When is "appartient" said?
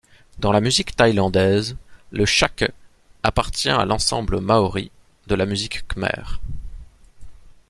3.21-3.69